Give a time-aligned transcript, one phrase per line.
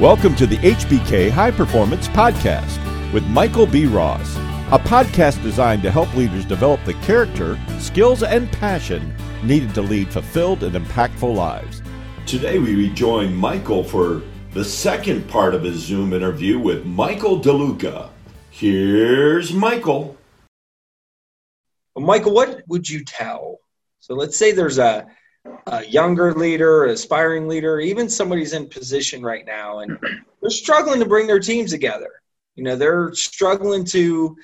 [0.00, 3.84] Welcome to the HBK High Performance Podcast with Michael B.
[3.84, 4.36] Ross,
[4.70, 10.12] a podcast designed to help leaders develop the character, skills, and passion needed to lead
[10.12, 11.82] fulfilled and impactful lives.
[12.26, 14.22] Today, we rejoin Michael for
[14.52, 18.10] the second part of his Zoom interview with Michael DeLuca.
[18.52, 20.16] Here's Michael.
[21.96, 23.58] Well, Michael, what would you tell?
[23.98, 25.08] So let's say there's a
[25.66, 29.98] a younger leader, aspiring leader, even somebody's in position right now and
[30.40, 32.10] they're struggling to bring their teams together.
[32.54, 34.36] You know, they're struggling to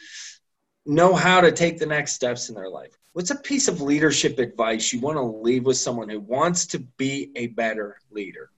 [0.87, 2.97] know how to take the next steps in their life.
[3.13, 6.81] What's a piece of leadership advice you want to leave with someone who wants to
[6.97, 8.51] be a better leader?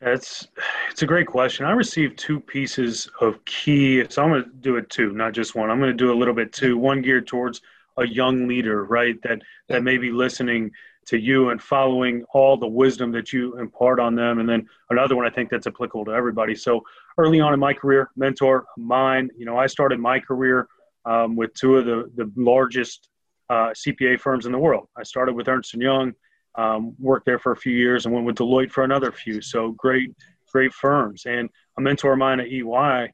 [0.00, 0.46] It's
[0.90, 1.66] it's a great question.
[1.66, 5.54] I received two pieces of key, so I'm going to do it two, not just
[5.54, 5.70] one.
[5.70, 6.76] I'm going to do a little bit too.
[6.76, 7.62] One geared towards
[7.96, 9.20] a young leader, right?
[9.22, 10.70] That that may be listening
[11.06, 14.38] to you and following all the wisdom that you impart on them.
[14.38, 16.54] And then another one I think that's applicable to everybody.
[16.54, 16.82] So
[17.18, 20.68] early on in my career, mentor mine, you know, I started my career
[21.04, 23.08] um, with two of the, the largest
[23.50, 24.88] uh, CPA firms in the world.
[24.96, 26.14] I started with Ernst & Young,
[26.56, 29.40] um, worked there for a few years and went with Deloitte for another few.
[29.40, 30.14] So great,
[30.50, 31.26] great firms.
[31.26, 33.12] And a mentor of mine at EY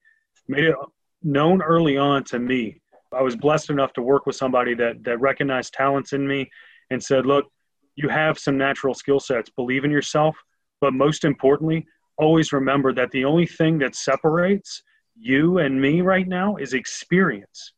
[0.49, 0.75] made it
[1.23, 2.81] known early on to me.
[3.13, 6.51] I was blessed enough to work with somebody that, that recognized talents in me
[6.91, 7.51] and said, look,
[8.03, 9.51] you have some natural skill sets.
[9.51, 10.37] Believe in yourself,
[10.81, 14.83] but most importantly, always remember that the only thing that separates
[15.19, 17.73] you and me right now is experience,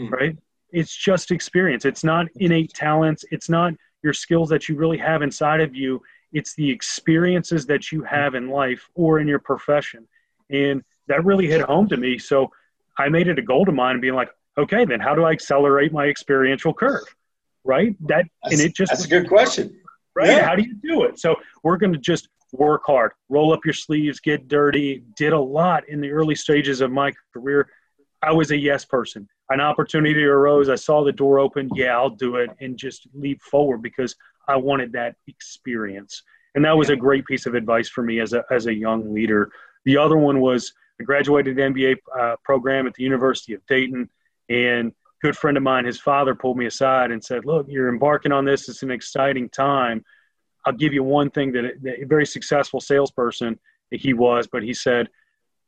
[0.00, 0.10] mm.
[0.10, 0.36] right?
[0.70, 1.84] It's just experience.
[1.84, 3.24] It's not innate talents.
[3.30, 6.02] It's not your skills that you really have inside of you.
[6.32, 10.06] It's the experiences that you have in life or in your profession.
[10.50, 12.18] And that really hit home to me.
[12.18, 12.50] So
[12.98, 15.92] I made it a goal to mine being like, okay, then how do I accelerate
[15.92, 17.04] my experiential curve?
[17.64, 17.96] Right?
[18.06, 19.76] That that's, and it just that's a good question,
[20.14, 20.28] right?
[20.28, 20.46] Yeah.
[20.46, 21.18] How do you do it?
[21.18, 25.02] So we're going to just work hard, roll up your sleeves, get dirty.
[25.16, 27.68] Did a lot in the early stages of my career.
[28.22, 29.28] I was a yes person.
[29.50, 30.68] An opportunity arose.
[30.70, 31.68] I saw the door open.
[31.74, 34.16] Yeah, I'll do it, and just leap forward because
[34.48, 36.22] I wanted that experience.
[36.54, 39.12] And that was a great piece of advice for me as a as a young
[39.12, 39.50] leader.
[39.84, 44.08] The other one was I graduated MBA uh, program at the University of Dayton,
[44.48, 44.92] and
[45.24, 48.44] good friend of mine, his father pulled me aside and said, "Look, you're embarking on
[48.44, 48.68] this.
[48.68, 50.04] It's an exciting time.
[50.66, 53.58] I'll give you one thing that, that a very successful salesperson
[53.90, 55.08] he was, but he said."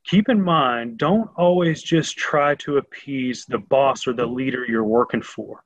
[0.05, 4.84] Keep in mind, don't always just try to appease the boss or the leader you're
[4.84, 5.65] working for.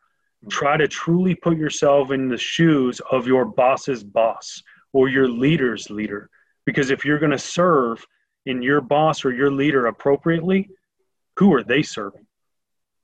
[0.48, 4.62] Try to truly put yourself in the shoes of your boss's boss
[4.94, 6.30] or your leader's leader.
[6.64, 8.06] Because if you're going to serve
[8.46, 10.70] in your boss or your leader appropriately,
[11.36, 12.26] who are they serving?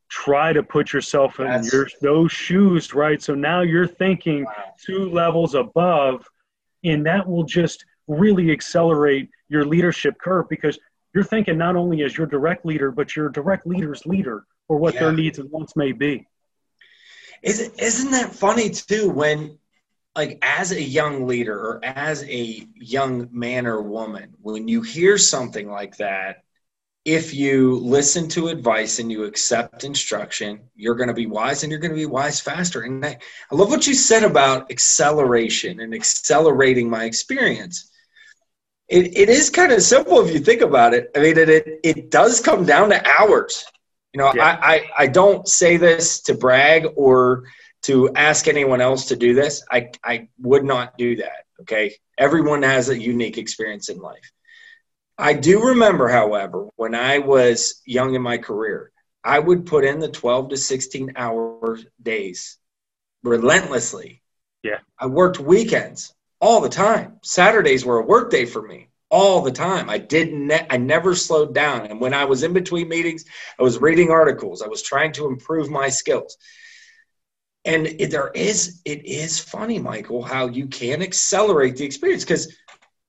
[0.08, 4.52] Try to put yourself in your those shoes right so now you're thinking wow.
[4.80, 6.28] two levels above
[6.84, 10.78] and that will just really accelerate your leadership curve because
[11.12, 14.94] you're thinking not only as your direct leader but your direct leader's leader or what
[14.94, 15.00] yeah.
[15.00, 16.26] their needs and wants may be
[17.42, 19.58] is isn't that funny too when
[20.14, 25.18] like as a young leader or as a young man or woman when you hear
[25.18, 26.44] something like that
[27.06, 31.70] if you listen to advice and you accept instruction, you're going to be wise and
[31.70, 32.82] you're going to be wise faster.
[32.82, 33.16] And I,
[33.50, 37.92] I, love what you said about acceleration and accelerating my experience.
[38.88, 41.12] It, it is kind of simple if you think about it.
[41.14, 43.64] I mean, it, it, it does come down to hours.
[44.12, 44.58] You know, yeah.
[44.60, 47.44] I, I, I don't say this to brag or
[47.82, 49.62] to ask anyone else to do this.
[49.70, 51.44] I, I would not do that.
[51.60, 51.94] Okay.
[52.18, 54.32] Everyone has a unique experience in life
[55.18, 58.92] I do remember, however, when I was young in my career,
[59.24, 62.58] I would put in the 12 to 16 hour days
[63.22, 64.22] relentlessly.
[64.62, 64.78] Yeah.
[64.98, 67.18] I worked weekends all the time.
[67.22, 69.88] Saturdays were a work day for me all the time.
[69.88, 71.86] I didn't ne- I never slowed down.
[71.86, 73.24] And when I was in between meetings,
[73.58, 74.62] I was reading articles.
[74.62, 76.36] I was trying to improve my skills.
[77.64, 82.54] And it, there is it is funny, Michael, how you can accelerate the experience because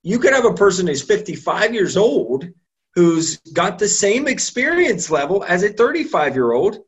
[0.08, 2.48] you could have a person who's 55 years old
[2.96, 6.80] who's got the same experience level as a 35 year old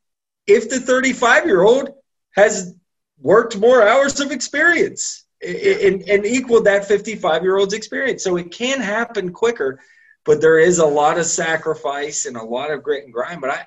[0.47, 1.89] if the 35 year old
[2.35, 2.73] has
[3.19, 8.23] worked more hours of experience and, and equaled that 55 year old's experience.
[8.23, 9.81] So it can happen quicker,
[10.23, 13.41] but there is a lot of sacrifice and a lot of grit and grind.
[13.41, 13.65] But I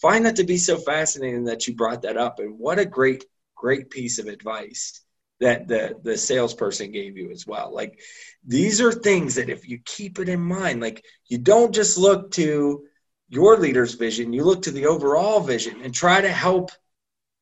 [0.00, 2.38] find that to be so fascinating that you brought that up.
[2.38, 5.02] And what a great, great piece of advice
[5.40, 7.98] that the the salesperson gave you as well like
[8.46, 12.30] these are things that if you keep it in mind like you don't just look
[12.30, 12.84] to
[13.28, 16.70] your leader's vision you look to the overall vision and try to help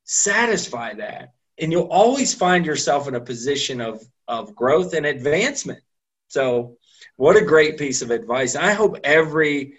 [0.04, 5.80] satisfy that and you'll always find yourself in a position of of growth and advancement
[6.28, 6.78] So,
[7.16, 8.56] what a great piece of advice.
[8.56, 9.74] I hope every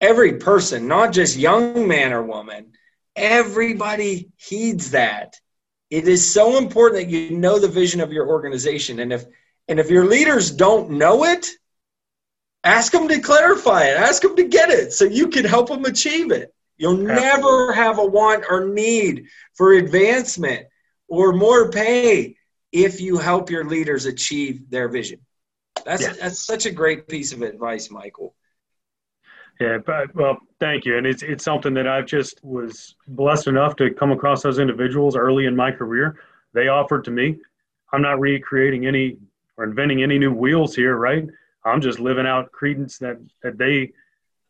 [0.00, 2.72] every person, not just young man or woman,
[3.16, 5.36] everybody heeds that.
[5.90, 9.00] It is so important that you know the vision of your organization.
[9.00, 9.24] And if
[9.68, 11.48] and if your leaders don't know it,
[12.64, 13.96] ask them to clarify it.
[13.96, 16.54] Ask them to get it so you can help them achieve it.
[16.76, 20.66] You'll never have a want or need for advancement
[21.08, 22.36] or more pay
[22.72, 25.20] if you help your leaders achieve their vision.
[25.84, 26.18] That's yes.
[26.18, 28.34] that's such a great piece of advice, Michael.
[29.60, 30.96] Yeah, but, well, thank you.
[30.96, 35.16] And it's it's something that I've just was blessed enough to come across those individuals
[35.16, 36.18] early in my career.
[36.54, 37.36] They offered to me.
[37.92, 39.18] I'm not recreating any
[39.58, 41.26] or inventing any new wheels here, right?
[41.64, 43.92] I'm just living out credence that that they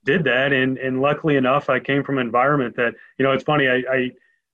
[0.04, 3.44] did that, and and luckily enough, I came from an environment that you know it's
[3.44, 3.66] funny.
[3.68, 4.10] I, I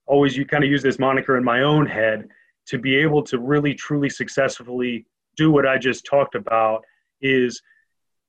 [0.07, 2.29] always you kind of use this moniker in my own head
[2.67, 5.05] to be able to really truly successfully
[5.37, 6.83] do what I just talked about
[7.21, 7.61] is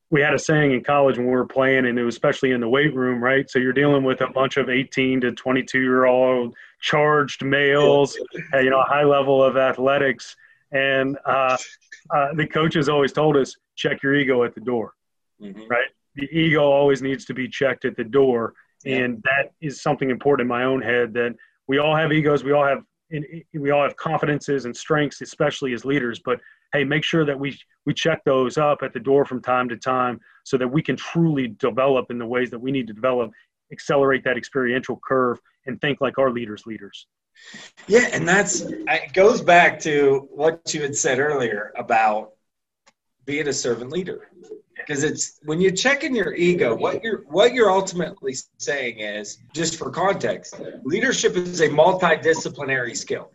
[0.10, 2.62] we had a saying in college when we were playing, and it was especially in
[2.62, 3.50] the weight room, right?
[3.50, 8.18] So you're dealing with a bunch of 18 to 22 year old charged males,
[8.54, 10.36] you know, a high level of athletics.
[10.72, 11.58] And uh,
[12.16, 14.94] uh, the coaches always told us, check your ego at the door,
[15.42, 15.68] mm-hmm.
[15.68, 15.88] right?
[16.16, 18.54] The ego always needs to be checked at the door.
[18.86, 18.98] Yeah.
[18.98, 21.36] And that is something important in my own head that
[21.68, 22.84] we all have egos, we all have
[23.54, 26.20] we all have confidences and strengths, especially as leaders.
[26.24, 26.40] But
[26.74, 29.78] hey, make sure that we we check those up at the door from time to
[29.78, 33.32] time so that we can truly develop in the ways that we need to develop,
[33.72, 37.08] accelerate that experiential curve, and think like our leaders leaders.
[37.88, 42.32] Yeah, and that's it goes back to what you had said earlier about
[43.26, 44.30] being a servant leader.
[44.76, 49.76] Because it's when you're checking your ego, what you're what you're ultimately saying is, just
[49.76, 53.32] for context, leadership is a multidisciplinary skill.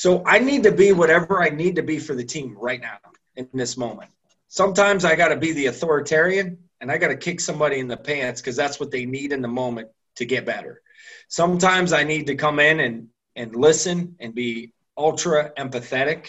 [0.00, 2.96] So I need to be whatever I need to be for the team right now
[3.36, 4.10] in this moment.
[4.48, 7.98] Sometimes I got to be the authoritarian and I got to kick somebody in the
[7.98, 10.80] pants because that's what they need in the moment to get better.
[11.28, 16.28] Sometimes I need to come in and, and listen and be ultra empathetic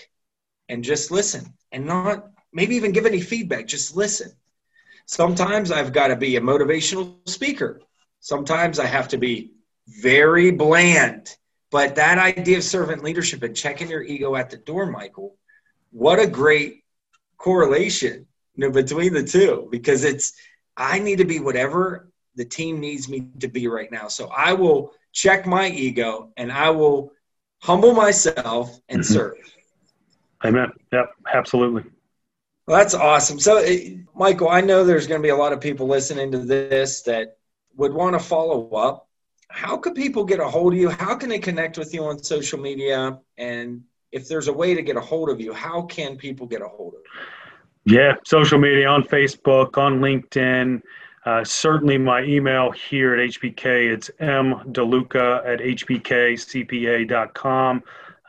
[0.68, 4.34] and just listen and not maybe even give any feedback, just listen.
[5.06, 7.80] Sometimes I've got to be a motivational speaker.
[8.20, 9.54] Sometimes I have to be
[9.88, 11.38] very bland
[11.72, 15.38] but that idea of servant leadership and checking your ego at the door, Michael,
[15.92, 16.84] what a great
[17.38, 20.34] correlation you know, between the two because it's
[20.76, 24.08] I need to be whatever the team needs me to be right now.
[24.08, 27.14] So I will check my ego and I will
[27.62, 29.14] humble myself and mm-hmm.
[29.14, 29.38] serve.
[30.44, 30.72] Amen.
[30.92, 31.84] Yep, absolutely.
[32.68, 33.40] Well, that's awesome.
[33.40, 36.40] So, eh, Michael, I know there's going to be a lot of people listening to
[36.40, 37.38] this that
[37.76, 39.08] would want to follow up
[39.52, 40.90] how can people get a hold of you?
[40.90, 43.20] How can they connect with you on social media?
[43.38, 46.62] And if there's a way to get a hold of you, how can people get
[46.62, 47.12] a hold of you?
[47.98, 50.82] Yeah, social media on Facebook, on LinkedIn.
[51.26, 56.64] Uh, certainly my email here at HBK, it's mdeluca at hbkcpa.com.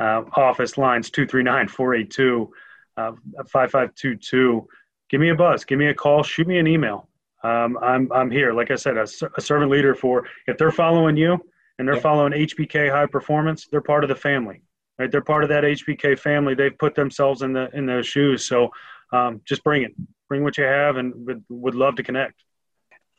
[0.00, 2.48] Uh, office lines 239-482
[2.96, 3.12] uh,
[3.46, 4.66] 5522.
[5.08, 5.64] Give me a buzz.
[5.64, 6.22] Give me a call.
[6.22, 7.08] Shoot me an email
[7.42, 8.52] um, I'm I'm here.
[8.52, 9.06] Like I said, a,
[9.36, 11.38] a, servant leader for if they're following you
[11.78, 14.62] and they're following HBK High Performance, they're part of the family,
[14.98, 15.10] right?
[15.10, 16.54] They're part of that HBK family.
[16.54, 18.46] They've put themselves in the in those shoes.
[18.46, 18.70] So
[19.12, 19.92] um, just bring it,
[20.28, 22.44] bring what you have, and would would love to connect.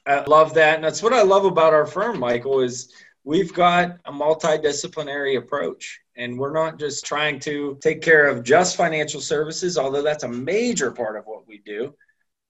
[0.05, 2.61] I love that, and that's what I love about our firm, Michael.
[2.61, 2.93] Is
[3.25, 8.75] we've got a multidisciplinary approach and we're not just trying to take care of just
[8.75, 11.93] financial services although that's a major part of what we do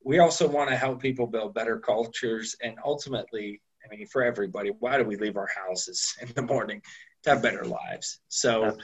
[0.03, 4.69] we also want to help people build better cultures and ultimately i mean for everybody
[4.79, 6.81] why do we leave our houses in the morning
[7.23, 8.19] to have better lives?
[8.27, 8.77] So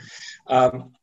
[0.47, 0.93] um,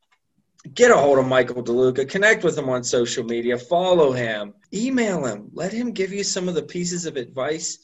[0.75, 5.25] get a hold of michael deluca connect with him on social media follow him email
[5.25, 7.79] him let him give you some of the pieces of advice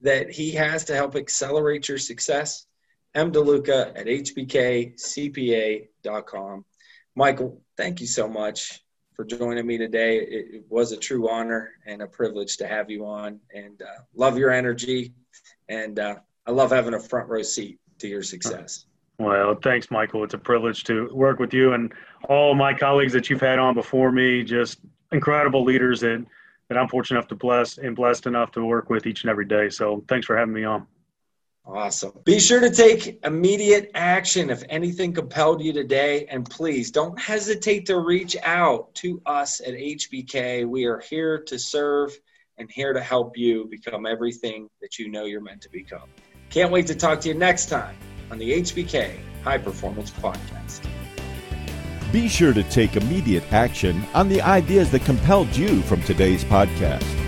[0.00, 2.64] that he has to help accelerate your success.
[3.16, 4.94] Mdeluca at hbkcpa.com
[7.16, 8.80] michael thank you so much
[9.18, 10.18] for joining me today.
[10.18, 14.38] It, was a true honor and a privilege to have you on, and uh, love
[14.38, 15.12] your energy,
[15.68, 18.86] and uh, I love having a front row seat to your success.
[19.18, 20.22] Well, thanks, Michael.
[20.22, 21.92] It's a privilege to work with you and
[22.28, 24.44] all my colleagues that you've had on before me.
[24.44, 24.78] Just
[25.10, 26.24] incredible leaders that
[26.68, 29.46] that I'm fortunate enough to bless and blessed enough to work with each and every
[29.46, 29.68] day.
[29.68, 30.86] So, thanks for having me on.
[31.68, 32.12] Awesome.
[32.24, 36.26] Be sure to take immediate action if anything compelled you today.
[36.30, 40.66] And please don't hesitate to reach out to us at HBK.
[40.66, 42.18] We are here to serve
[42.56, 46.08] and here to help you become everything that you know you're meant to become.
[46.48, 47.96] Can't wait to talk to you next time
[48.30, 50.88] on the HBK High Performance Podcast.
[52.10, 57.27] Be sure to take immediate action on the ideas that compelled you from today's podcast.